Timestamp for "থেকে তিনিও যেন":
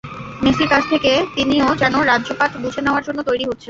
0.89-1.93